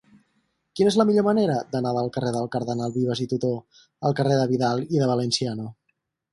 Quina 0.77 0.91
és 0.93 0.95
la 1.01 1.05
millor 1.09 1.25
manera 1.27 1.57
d'anar 1.75 1.91
del 1.99 2.09
carrer 2.17 2.33
del 2.37 2.49
Cardenal 2.57 2.97
Vives 2.97 3.23
i 3.27 3.29
Tutó 3.35 3.53
al 4.11 4.19
carrer 4.23 4.41
de 4.43 4.51
Vidal 4.57 4.85
i 4.89 4.91
de 5.07 5.15
Valenciano? 5.15 5.71